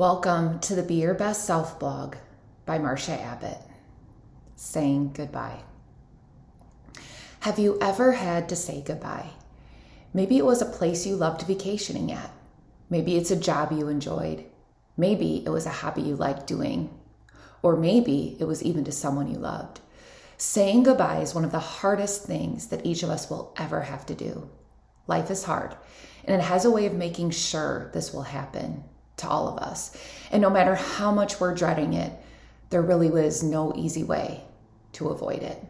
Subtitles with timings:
[0.00, 2.16] Welcome to the Be Your Best Self blog
[2.64, 3.58] by Marcia Abbott.
[4.56, 5.60] Saying goodbye.
[7.40, 9.28] Have you ever had to say goodbye?
[10.14, 12.32] Maybe it was a place you loved vacationing at.
[12.88, 14.46] Maybe it's a job you enjoyed.
[14.96, 16.98] Maybe it was a hobby you liked doing.
[17.60, 19.80] Or maybe it was even to someone you loved.
[20.38, 24.06] Saying goodbye is one of the hardest things that each of us will ever have
[24.06, 24.48] to do.
[25.06, 25.76] Life is hard,
[26.24, 28.84] and it has a way of making sure this will happen
[29.20, 29.96] to all of us.
[30.30, 32.12] And no matter how much we're dreading it,
[32.70, 34.42] there really was no easy way
[34.92, 35.64] to avoid it.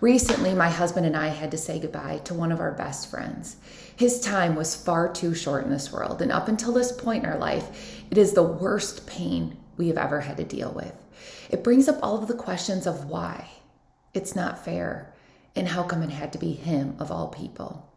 [0.00, 3.56] Recently, my husband and I had to say goodbye to one of our best friends.
[3.96, 7.30] His time was far too short in this world, and up until this point in
[7.30, 10.94] our life, it is the worst pain we have ever had to deal with.
[11.48, 13.48] It brings up all of the questions of why.
[14.12, 15.14] It's not fair,
[15.54, 17.90] and how come it had to be him of all people?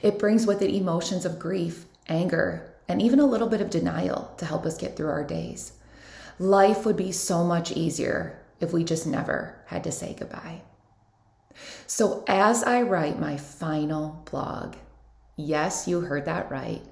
[0.00, 4.32] It brings with it emotions of grief, anger, and even a little bit of denial
[4.38, 5.72] to help us get through our days.
[6.38, 10.62] Life would be so much easier if we just never had to say goodbye.
[11.86, 14.76] So, as I write my final blog,
[15.36, 16.82] yes, you heard that right,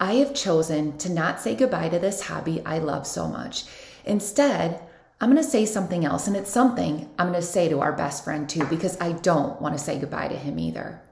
[0.00, 3.64] I have chosen to not say goodbye to this hobby I love so much.
[4.04, 4.80] Instead,
[5.20, 7.92] I'm going to say something else, and it's something I'm going to say to our
[7.92, 11.02] best friend too, because I don't want to say goodbye to him either.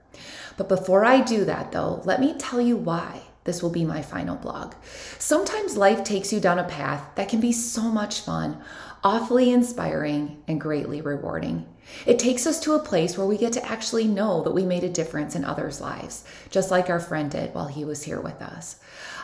[0.56, 4.02] But before I do that, though, let me tell you why this will be my
[4.02, 4.74] final blog.
[5.18, 8.60] Sometimes life takes you down a path that can be so much fun,
[9.02, 11.66] awfully inspiring, and greatly rewarding.
[12.04, 14.84] It takes us to a place where we get to actually know that we made
[14.84, 18.42] a difference in others' lives, just like our friend did while he was here with
[18.42, 18.80] us.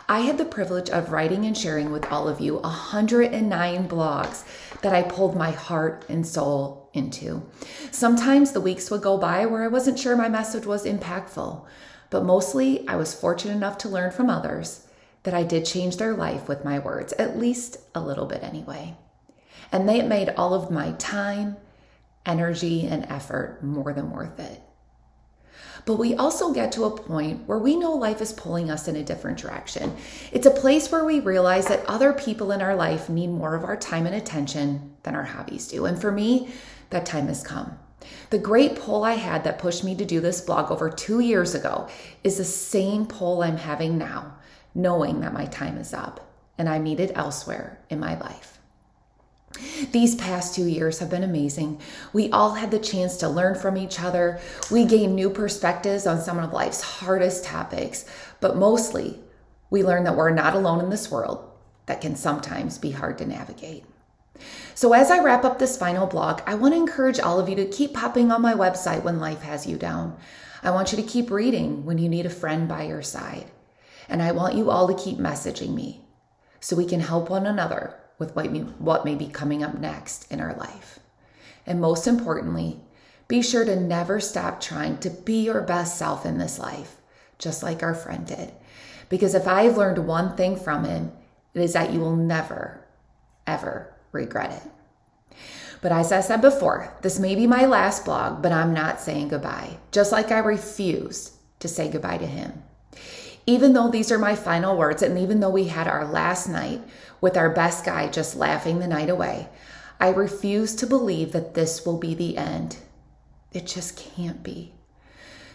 [0.07, 4.43] I had the privilege of writing and sharing with all of you 109 blogs
[4.81, 7.41] that I pulled my heart and soul into.
[7.91, 11.65] Sometimes the weeks would go by where I wasn't sure my message was impactful,
[12.13, 14.85] but mostly I was fortunate enough to learn from others
[15.23, 18.95] that I did change their life with my words, at least a little bit anyway.
[19.71, 21.57] And they made all of my time,
[22.23, 24.61] energy, and effort more than worth it.
[25.85, 28.95] But we also get to a point where we know life is pulling us in
[28.95, 29.95] a different direction.
[30.31, 33.63] It's a place where we realize that other people in our life need more of
[33.63, 35.85] our time and attention than our hobbies do.
[35.85, 36.53] And for me,
[36.91, 37.79] that time has come.
[38.29, 41.55] The great pull I had that pushed me to do this blog over two years
[41.55, 41.87] ago
[42.23, 44.37] is the same pull I'm having now,
[44.75, 48.59] knowing that my time is up and I'm needed elsewhere in my life.
[49.91, 51.79] These past two years have been amazing.
[52.11, 54.39] We all had the chance to learn from each other.
[54.71, 58.05] We gained new perspectives on some of life's hardest topics,
[58.39, 59.19] but mostly
[59.69, 61.49] we learned that we're not alone in this world
[61.85, 63.85] that can sometimes be hard to navigate.
[64.75, 67.55] So, as I wrap up this final blog, I want to encourage all of you
[67.55, 70.17] to keep popping on my website when life has you down.
[70.63, 73.51] I want you to keep reading when you need a friend by your side.
[74.09, 76.05] And I want you all to keep messaging me
[76.59, 80.55] so we can help one another with what may be coming up next in our
[80.55, 80.99] life.
[81.65, 82.79] And most importantly,
[83.27, 86.97] be sure to never stop trying to be your best self in this life,
[87.37, 88.53] just like our friend did.
[89.09, 91.11] Because if I've learned one thing from him,
[91.53, 92.85] it is that you will never,
[93.45, 95.37] ever regret it.
[95.81, 99.27] But as I said before, this may be my last blog, but I'm not saying
[99.27, 102.63] goodbye, just like I refused to say goodbye to him.
[103.45, 106.81] Even though these are my final words, and even though we had our last night
[107.19, 109.49] with our best guy just laughing the night away,
[109.99, 112.77] I refuse to believe that this will be the end.
[113.51, 114.73] It just can't be.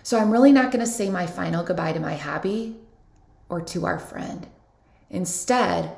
[0.03, 2.77] So I'm really not going to say my final goodbye to my hobby
[3.49, 4.47] or to our friend.
[5.11, 5.91] Instead,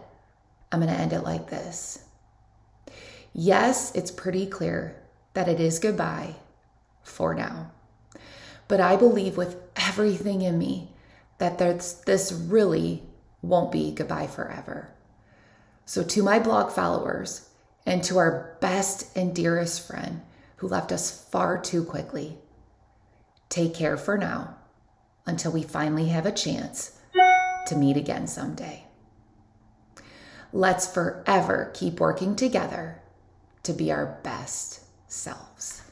[0.70, 2.04] I'm going to end it like this.
[3.32, 5.00] Yes, it's pretty clear
[5.34, 6.36] that it is goodbye
[7.02, 7.70] for now.
[8.68, 10.92] But I believe with everything in me
[11.38, 13.02] that this really
[13.42, 14.90] won't be goodbye forever.
[15.84, 17.48] So, to my blog followers
[17.86, 20.22] and to our best and dearest friend
[20.56, 22.38] who left us far too quickly,
[23.48, 24.56] take care for now
[25.26, 26.98] until we finally have a chance
[27.66, 28.84] to meet again someday.
[30.52, 33.00] Let's forever keep working together
[33.62, 35.82] to be our best selves.